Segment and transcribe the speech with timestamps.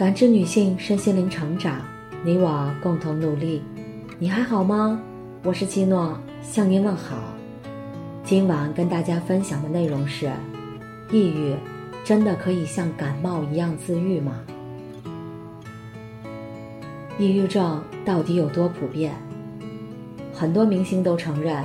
[0.00, 1.78] 感知女性身心灵成长，
[2.24, 3.62] 你我共同努力。
[4.18, 4.98] 你还好吗？
[5.42, 7.18] 我是基诺，向您问好。
[8.24, 10.30] 今晚跟大家分享的内容是：
[11.12, 11.54] 抑郁
[12.02, 14.40] 真的可以像感冒一样自愈吗？
[17.18, 19.12] 抑郁症到底有多普遍？
[20.32, 21.62] 很多明星都承认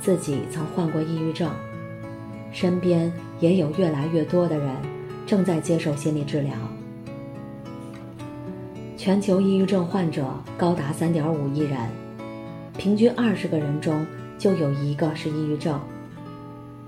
[0.00, 1.48] 自己曾患过抑郁症，
[2.50, 4.74] 身边也有越来越多的人
[5.24, 6.52] 正在接受心理治疗。
[9.06, 10.26] 全球抑郁症患者
[10.58, 11.78] 高达三点五亿人，
[12.76, 14.04] 平均二十个人中
[14.36, 15.80] 就有一个是抑郁症，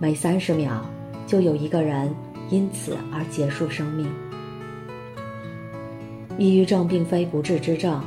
[0.00, 0.84] 每三十秒
[1.28, 2.12] 就有一个人
[2.50, 4.04] 因此而结束生命。
[6.38, 8.02] 抑郁症并非不治之症，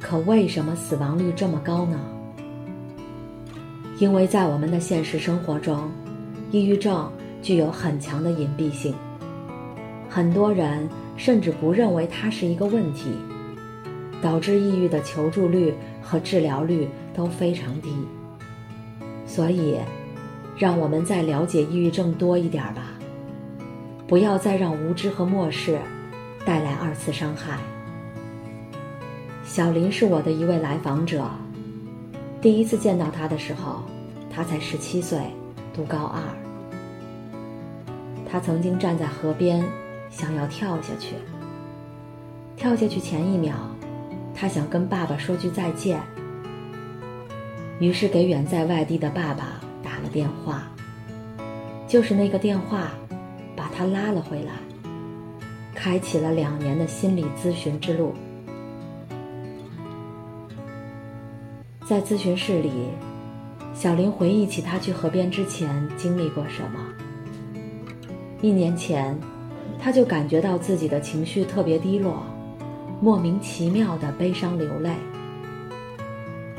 [0.00, 2.00] 可为什么死亡率这么高呢？
[3.98, 5.86] 因为在我们的现实生活中，
[6.50, 8.94] 抑郁症具有很强的隐蔽性，
[10.08, 13.10] 很多人甚至不认为它是一个问题。
[14.22, 17.90] 导致抑郁的求助率和治疗率都非常低，
[19.26, 19.78] 所以，
[20.56, 22.92] 让我们再了解抑郁症多一点吧，
[24.06, 25.78] 不要再让无知和漠视
[26.44, 27.58] 带来二次伤害。
[29.44, 31.24] 小林是我的一位来访者，
[32.40, 33.82] 第一次见到他的时候，
[34.30, 35.18] 他才十七岁，
[35.74, 36.22] 读高二。
[38.30, 39.64] 他曾经站在河边，
[40.08, 41.16] 想要跳下去，
[42.56, 43.54] 跳下去前一秒。
[44.34, 46.00] 他想跟爸爸说句再见，
[47.78, 50.62] 于是给远在外地的爸爸打了电话。
[51.86, 52.92] 就是那个电话，
[53.56, 54.52] 把他拉了回来，
[55.74, 58.14] 开启了两年的心理咨询之路。
[61.84, 62.70] 在咨询室里，
[63.74, 66.78] 小林回忆起他去河边之前经历过什么。
[68.40, 69.18] 一年前，
[69.76, 72.22] 他就感觉到自己的情绪特别低落。
[73.02, 74.90] 莫名其妙的悲伤流泪，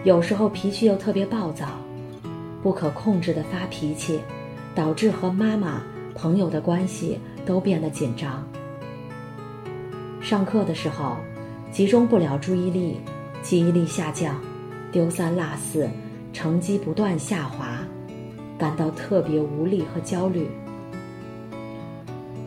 [0.03, 1.67] 有时候脾气又特别暴躁，
[2.63, 4.19] 不可控制的发脾气，
[4.73, 5.83] 导致和妈妈、
[6.15, 8.43] 朋友的关系都变得紧张。
[10.19, 11.15] 上课的时候，
[11.71, 12.99] 集中不了注意力，
[13.43, 14.41] 记忆力下降，
[14.91, 15.87] 丢三落四，
[16.33, 17.85] 成绩不断下滑，
[18.57, 20.49] 感到特别无力和焦虑。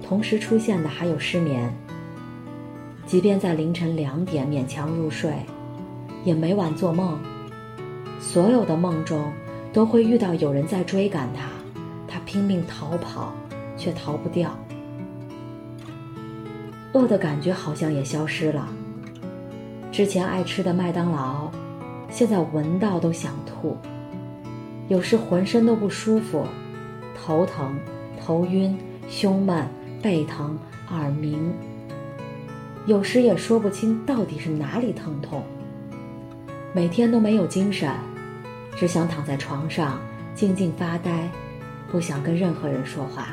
[0.03, 1.73] 同时出现的还有失眠。
[3.07, 5.33] 即便在凌晨两点勉强入睡，
[6.25, 7.19] 也每晚做梦。
[8.19, 9.31] 所有的梦中，
[9.73, 11.49] 都会遇到有人在追赶他，
[12.09, 13.33] 他拼命逃跑，
[13.77, 14.57] 却逃不掉。
[16.95, 18.69] 饿的感觉好像也消失了。
[19.93, 21.51] 之前爱吃的麦当劳，
[22.09, 23.77] 现在闻到都想吐。
[24.89, 26.47] 有时浑身都不舒服，
[27.15, 27.79] 头疼、
[28.19, 28.77] 头晕、
[29.09, 29.67] 胸闷、
[30.03, 30.59] 背疼、
[30.91, 31.53] 耳鸣。
[32.87, 35.43] 有时也说不清到底是哪里疼痛。
[36.75, 37.91] 每天都没有精神，
[38.77, 39.99] 只想躺在床上
[40.35, 41.29] 静静发呆，
[41.91, 43.29] 不想跟任何人说话。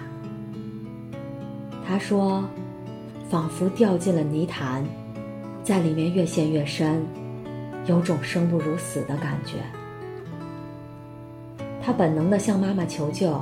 [1.85, 2.43] 他说，
[3.29, 4.85] 仿佛掉进了泥潭，
[5.63, 7.03] 在里面越陷越深，
[7.87, 9.57] 有种生不如死的感觉。
[11.83, 13.41] 他本能的向妈妈求救，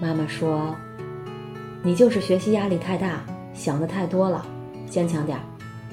[0.00, 0.76] 妈妈说
[1.82, 4.46] ：“你就是学习压力太大，想的太多了。”
[4.88, 5.38] 坚强点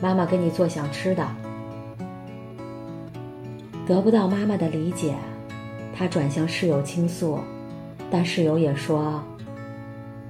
[0.01, 1.27] 妈妈给你做想吃的。
[3.85, 5.15] 得不到妈妈的理解，
[5.93, 7.39] 他转向室友倾诉，
[8.09, 9.23] 但室友也说：“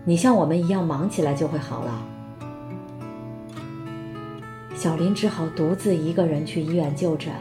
[0.06, 2.02] 你像我们一样忙起来就会好了。”
[4.74, 7.32] 小林只好独自一个人去医院就诊，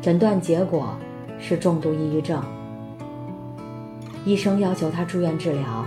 [0.00, 0.96] 诊断结果
[1.38, 2.42] 是重度抑郁症。
[4.24, 5.84] 医生要求他住院治疗，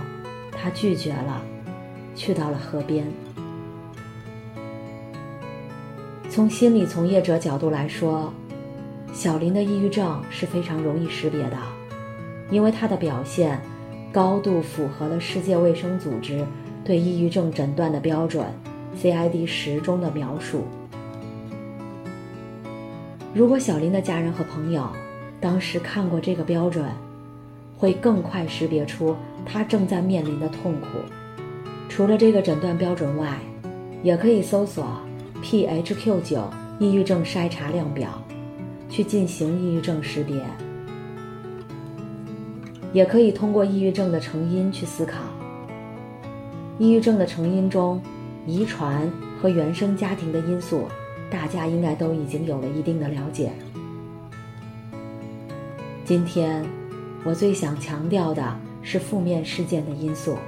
[0.52, 1.42] 他拒绝了，
[2.14, 3.04] 去到了河边。
[6.34, 8.32] 从心理从业者角度来说，
[9.12, 11.56] 小林的抑郁症是非常容易识别的，
[12.50, 13.56] 因为他的表现
[14.12, 16.44] 高度符合了世界卫生组织
[16.84, 18.44] 对抑郁症诊断的标准
[19.00, 20.64] CID 十中的描述。
[23.32, 24.88] 如果小林的家人和朋友
[25.40, 26.84] 当时看过这个标准，
[27.78, 29.14] 会更快识别出
[29.46, 30.98] 他正在面临的痛苦。
[31.88, 33.38] 除了这个诊断标准外，
[34.02, 34.84] 也可以搜索。
[35.44, 38.08] PHQ 九抑郁症筛查量表，
[38.88, 40.42] 去进行抑郁症识别，
[42.94, 45.18] 也可以通过抑郁症的成因去思考。
[46.78, 48.00] 抑郁症的成因中，
[48.46, 49.06] 遗传
[49.40, 50.88] 和原生家庭的因素，
[51.30, 53.52] 大家应该都已经有了一定的了解。
[56.06, 56.64] 今天，
[57.22, 60.38] 我最想强调的是负面事件的因素。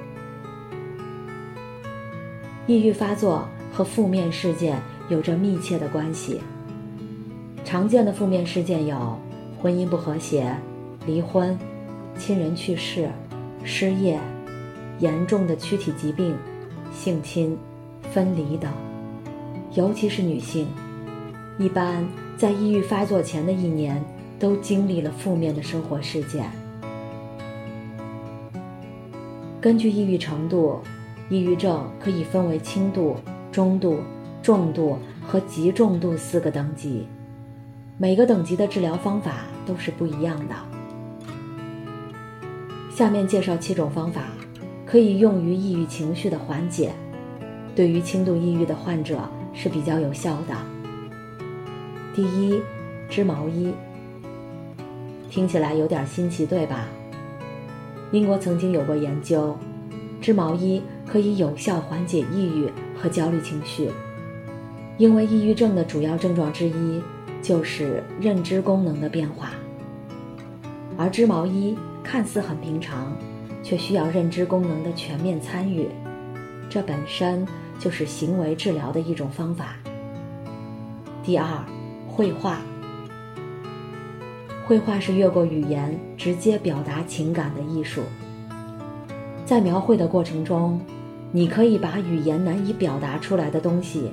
[2.67, 3.47] 抑郁发作。
[3.77, 4.81] 和负面事件
[5.11, 6.41] 有着密切的关系。
[7.63, 9.19] 常见的负面事件有
[9.61, 10.57] 婚姻不和谐、
[11.05, 11.59] 离婚、
[12.17, 13.11] 亲人去世、
[13.63, 14.19] 失业、
[14.99, 16.35] 严重的躯体疾病、
[16.91, 17.55] 性侵、
[18.11, 18.73] 分离等。
[19.75, 20.67] 尤其是女性，
[21.59, 22.03] 一般
[22.39, 24.03] 在抑郁发作前的一年
[24.39, 26.51] 都经历了负面的生活事件。
[29.61, 30.81] 根据抑郁程度，
[31.29, 33.17] 抑郁症可以分为轻度、
[33.57, 34.01] 中度、
[34.43, 37.07] 重度和极重度四个等级。
[37.97, 40.55] 每个等级的治疗方法都是不一样的。
[42.95, 44.25] 下面介绍七种方法，
[44.85, 46.93] 可以用于抑郁情绪的缓解，
[47.75, 50.55] 对于轻度抑郁的患者是比较有效的。
[52.15, 52.61] 第一，
[53.09, 53.73] 织毛衣。
[55.31, 56.87] 听起来有点新奇，对吧？
[58.13, 59.57] 英国曾经有过研究，
[60.21, 62.71] 织毛衣可以有效缓解抑郁
[63.07, 63.89] 和焦虑情绪，
[64.99, 67.01] 因为抑郁症的主要症状之一。
[67.43, 69.51] 就是认知功能的变化，
[70.99, 73.17] 而织毛衣看似很平常，
[73.63, 75.87] 却需要认知功能的全面参与，
[76.69, 77.47] 这本身
[77.79, 79.77] 就是行为治疗的一种方法。
[81.23, 81.47] 第二，
[82.09, 82.59] 绘画。
[84.67, 88.01] 绘画是越过语言直接表达情感的艺术，
[89.45, 90.81] 在描绘的过程中，
[91.33, 94.11] 你可以把语言难以表达出来的东西，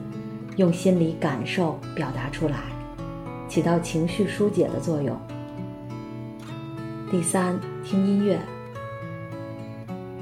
[0.57, 2.55] 用心理感受表达出来。
[3.47, 5.15] 起到情绪疏解的作用。
[7.11, 8.39] 第三，听音乐。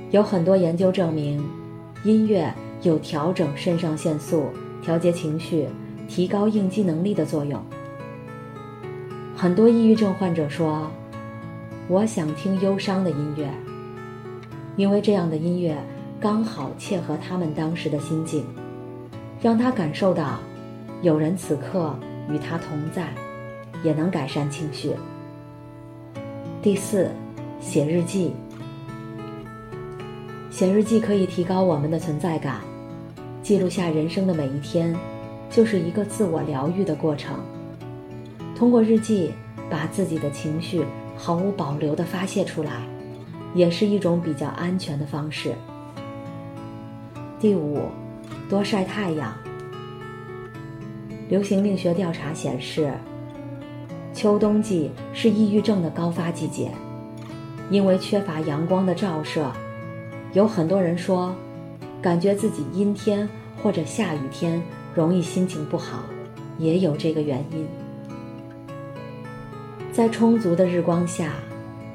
[0.09, 1.41] 有很多研究证明，
[2.03, 4.47] 音乐有调整肾上腺素、
[4.81, 5.67] 调节情绪、
[6.09, 7.63] 提高应激能力的作用。
[9.33, 10.91] 很多抑郁症患者说
[11.87, 13.49] ：“我想听忧伤的音乐，
[14.75, 15.77] 因为这样的音乐
[16.21, 18.45] 刚好切合他们当时的心境，
[19.41, 20.39] 让他感受到
[21.01, 21.93] 有人此刻。”
[22.29, 23.09] 与他同在，
[23.83, 24.91] 也能改善情绪。
[26.61, 27.11] 第四，
[27.59, 28.31] 写日记。
[30.49, 32.61] 写日记可以提高我们的存在感，
[33.41, 34.95] 记录下人生的每一天，
[35.49, 37.37] 就是一个自我疗愈的过程。
[38.55, 39.33] 通过日记，
[39.69, 40.85] 把自己的情绪
[41.17, 42.87] 毫无保留地发泄出来，
[43.53, 45.53] 也是一种比较安全的方式。
[47.41, 47.85] 第五，
[48.47, 49.35] 多晒太阳。
[51.27, 52.93] 流行病学调查显示，
[54.13, 56.69] 秋冬季是抑郁症的高发季节，
[57.71, 59.51] 因为缺乏阳光的照射，
[60.33, 61.33] 有很多人说，
[61.99, 63.27] 感觉自己阴天
[63.63, 64.61] 或者下雨天
[64.93, 66.03] 容易心情不好，
[66.59, 67.65] 也有这个原因。
[69.91, 71.33] 在充足的日光下，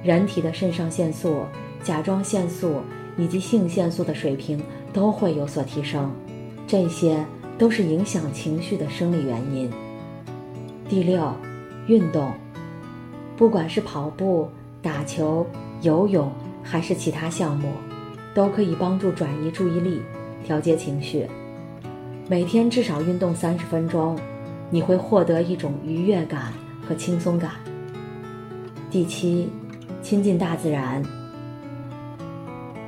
[0.03, 1.45] 人体的肾上腺素、
[1.85, 2.81] 甲状腺素
[3.17, 4.61] 以及性腺素的水平
[4.97, 6.11] 都会有所提升，
[6.67, 7.23] 这些。
[7.59, 9.71] 都是影响情绪的生理原因。
[10.91, 11.33] 第六，
[11.87, 12.31] 运动，
[13.35, 14.47] 不管是跑步、
[14.83, 15.47] 打球、
[15.81, 16.31] 游泳
[16.63, 17.73] 还是其他项目，
[18.35, 20.03] 都可以帮助转移注意力、
[20.45, 21.27] 调节情绪。
[22.29, 24.19] 每天至少运动三十分钟，
[24.69, 26.53] 你会获得一种愉悦感
[26.87, 27.53] 和轻松感。
[28.91, 29.49] 第七，
[30.03, 31.03] 亲近大自然。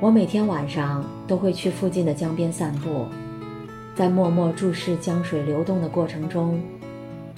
[0.01, 3.05] 我每天晚上都会去附近的江边散步。
[3.93, 6.61] 在默默注视江水流动的过程中，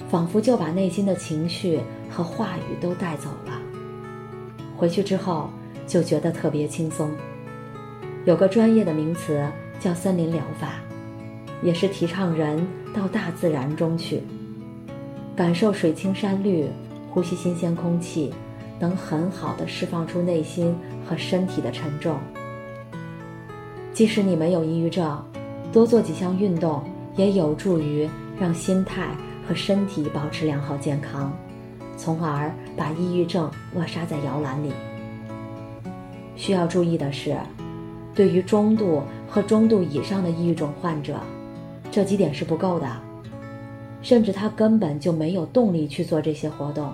[0.08, 3.60] 仿佛就把内心的情绪和话语都带走了。
[4.76, 5.50] 回去之后
[5.88, 7.10] 就觉得特别轻松。
[8.24, 9.44] 有个专业的名词
[9.80, 10.74] 叫森林疗法，
[11.64, 12.64] 也是提倡人
[12.94, 14.22] 到大自然中去，
[15.34, 16.68] 感受水清山绿，
[17.10, 18.32] 呼吸新鲜空气，
[18.78, 20.72] 能很好的释放出内心
[21.04, 22.16] 和身体的沉重。
[23.92, 25.22] 即使你没有抑郁症。
[25.72, 26.82] 多做几项运动，
[27.16, 28.08] 也有助于
[28.38, 29.08] 让心态
[29.48, 31.32] 和身体保持良好健康，
[31.96, 34.70] 从而把抑郁症扼杀在摇篮里。
[36.36, 37.36] 需要注意的是，
[38.14, 41.16] 对于中度和中度以上的抑郁症患者，
[41.90, 42.86] 这几点是不够的，
[44.02, 46.92] 甚至他根本就没有动力去做这些活动，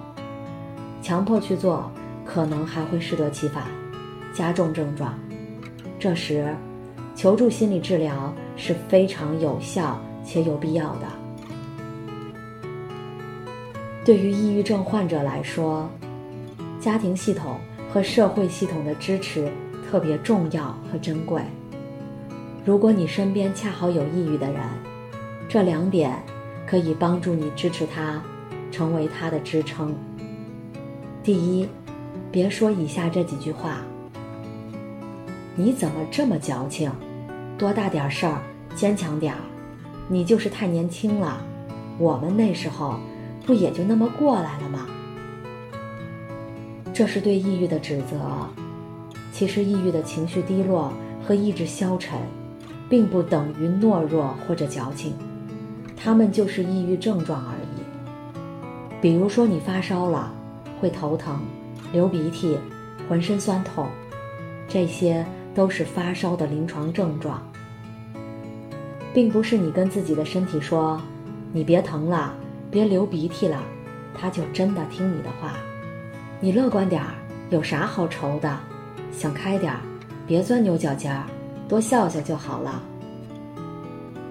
[1.02, 1.90] 强迫去做，
[2.24, 3.64] 可能还会适得其反，
[4.32, 5.18] 加重症状。
[5.98, 6.54] 这时，
[7.18, 8.32] 求助心理治疗。
[8.60, 11.06] 是非常有效且有必要的。
[14.04, 15.88] 对于抑郁症患者来说，
[16.80, 17.56] 家庭系统
[17.88, 19.48] 和社会系统的支持
[19.88, 21.40] 特别重要和珍贵。
[22.64, 24.60] 如果你身边恰好有抑郁的人，
[25.48, 26.20] 这两点
[26.66, 28.20] 可以帮助你支持他，
[28.72, 29.94] 成为他的支撑。
[31.22, 31.68] 第一，
[32.32, 33.82] 别说以下这几句话
[35.54, 36.90] ：“你怎么这么矫情？”
[37.58, 38.40] 多大点事儿，
[38.76, 39.40] 坚强点儿，
[40.08, 41.42] 你就是太年轻了，
[41.98, 43.00] 我们那时候
[43.44, 44.86] 不也就那么过来了吗？”
[46.94, 48.48] 这是对抑郁的指责。
[49.32, 50.92] 其实，抑郁的情绪低落
[51.24, 52.18] 和意志消沉，
[52.88, 55.14] 并不等于懦弱或者矫情，
[55.96, 59.00] 他们就是抑郁症状而已。
[59.00, 60.32] 比如说，你发烧了，
[60.80, 61.40] 会头疼、
[61.92, 62.58] 流鼻涕、
[63.08, 63.86] 浑身酸痛，
[64.66, 65.24] 这些
[65.58, 67.42] 都是发烧的临床症状，
[69.12, 71.02] 并不是你跟自己的身体说
[71.52, 72.32] ：“你别疼了，
[72.70, 73.60] 别流鼻涕了”，
[74.14, 75.56] 他就真的听你的话。
[76.38, 77.12] 你乐观点儿，
[77.50, 78.56] 有啥好愁的？
[79.10, 79.80] 想开点儿，
[80.28, 81.24] 别钻牛角尖儿，
[81.68, 82.80] 多笑笑就好了。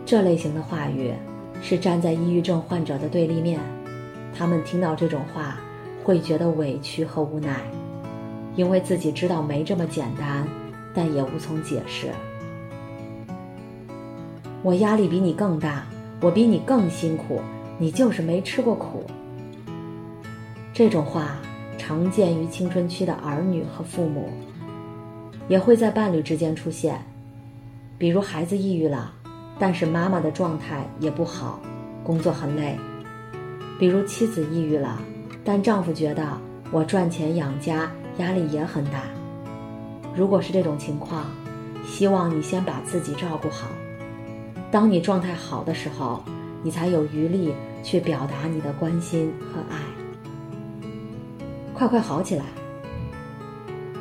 [0.06, 1.12] 这类型的话语
[1.62, 3.60] 是站在抑郁症患者的对立面，
[4.34, 5.58] 他们听到这种话
[6.06, 7.60] 会觉得委屈和无奈，
[8.56, 10.48] 因为自己知道没这么简单，
[10.98, 12.08] 但也无从解释。
[14.64, 15.86] 我压力比你更大，
[16.20, 17.40] 我比你更辛苦，
[17.78, 19.06] 你就是没吃过苦。
[20.74, 21.38] 这种话
[21.78, 24.28] 常见于青春期的儿女和父母。
[25.48, 27.00] 也会在伴侣之间出现，
[28.00, 29.14] 比如孩子抑郁了，
[29.60, 31.60] 但是妈妈的状态也不好，
[32.04, 32.76] 工作很累；
[33.80, 35.00] 比如妻子抑郁了，
[35.46, 36.26] 但丈夫觉得
[36.72, 39.04] 我赚钱养家压力也很大。
[40.16, 41.26] 如果是这种情况，
[41.86, 43.68] 希望你先把自己照顾好，
[44.72, 46.24] 当你状态好的时候，
[46.64, 49.80] 你才有余力去表达你的关心和爱。
[51.74, 52.44] 快快好起来！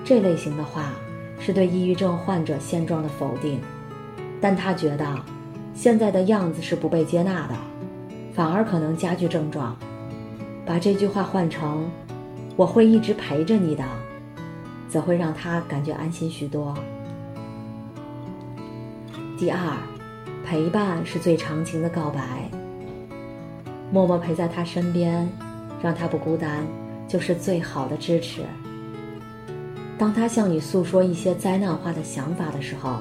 [0.04, 0.92] 这类型的话。
[1.38, 3.60] 是对抑郁症患者现状的否定，
[4.40, 5.06] 但他觉得
[5.74, 7.54] 现在的样子是不被接纳的，
[8.32, 9.76] 反而可能加剧症状。
[10.64, 11.88] 把这句话换成
[12.56, 13.84] “我会一直陪着你的”，
[14.88, 16.74] 则会让他感觉安心许多。
[19.38, 19.58] 第二，
[20.44, 22.48] 陪伴是最长情的告白。
[23.92, 25.28] 默默陪在他身边，
[25.82, 26.66] 让他不孤单，
[27.06, 28.42] 就是最好的支持。
[29.98, 32.96] 当他向你诉说一些灾难化的想法的时候，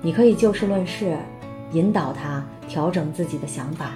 [0.00, 1.16] 你可以就事论事，
[1.72, 3.92] 引导他调整自己的想法。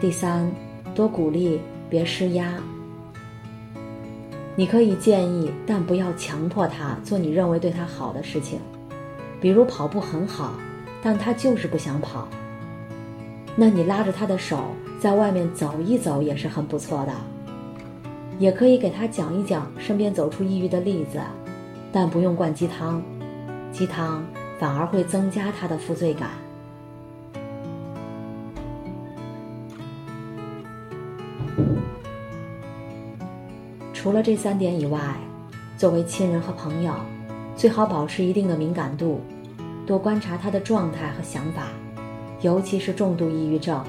[0.00, 0.50] 第三，
[0.94, 2.54] 多鼓励，别施压。
[4.56, 8.58] 你可以建议，但不要强迫他做你认为对他好的事情。
[9.40, 10.52] 比如跑步很好，
[11.02, 12.28] 但他就是不想跑。
[13.56, 14.58] 那你拉着他的手
[15.00, 17.12] 在外面走一走也是很不错的。
[18.38, 21.20] 也可以给他讲一讲身边走出抑郁的例子，
[21.92, 23.02] 但不用灌鸡汤，
[23.72, 24.24] 鸡汤
[24.58, 26.30] 反而会增加他的负罪感。
[34.02, 34.98] 除了这三点以外，
[35.76, 36.94] 作为亲人和朋友，
[37.54, 39.20] 最好保持一定的敏感度，
[39.86, 41.64] 多观察他的状态和想法，
[42.40, 43.84] 尤其是重度抑郁症，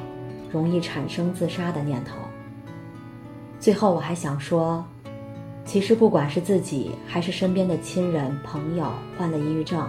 [0.51, 2.17] 容易产生自杀的念头。
[3.57, 4.83] 最后，我还想说，
[5.63, 9.87] 其实不管是自己还是身边的亲人朋友患了抑郁症，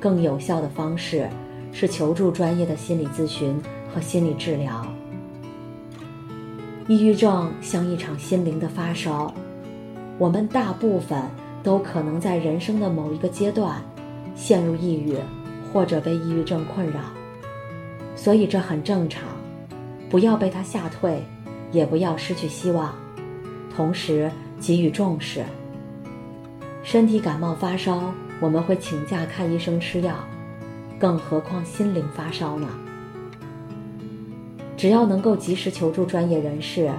[0.00, 1.30] 更有效的方式
[1.70, 3.56] 是求助专业的心理咨询
[3.94, 4.84] 和心理治疗。
[6.88, 9.32] 抑郁症像一场心灵的发烧，
[10.18, 11.20] 我们大部分
[11.62, 13.82] 都可能在人生的某一个阶段
[14.34, 15.16] 陷入抑郁，
[15.72, 17.00] 或者被抑郁症困扰，
[18.14, 19.24] 所以这很正常，
[20.08, 21.22] 不要被他吓退。
[21.72, 22.94] 也不要失去希望，
[23.74, 25.44] 同时给予重视。
[26.84, 30.14] 身体感冒发烧，我们会请假看医生吃药，
[30.98, 32.68] 更何况心灵发烧呢？
[34.76, 36.90] 只要能够及时求助专业人士，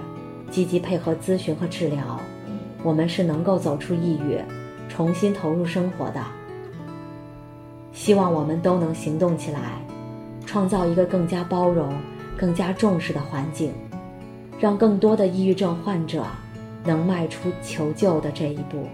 [0.50, 2.20] 积极配合咨询和治疗，
[2.84, 4.40] 我们是能够走出抑郁，
[4.90, 6.24] 重新投入生活的。
[7.94, 9.80] 希望我们都能行动起来，
[10.46, 11.94] 创造一个更加包容、
[12.38, 13.72] 更加重视的环境。
[14.60, 16.26] 让更多的抑郁症患者
[16.84, 18.88] 能迈出求救的这一步。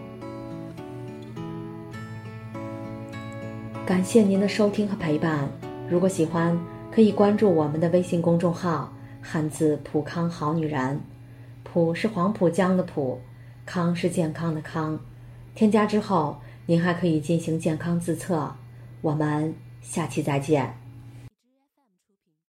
[3.86, 5.48] 感谢您的收听和陪伴。
[5.90, 6.60] 如果喜欢，
[6.94, 11.02] 可以关注我们的微信公众号“汉字普康好女人”，
[11.64, 13.20] 普是黄浦江的浦，
[13.66, 15.00] 康是健康的康。
[15.56, 18.54] 添加之后，您还可以进行健康自测。
[19.02, 20.83] 我们下期再见。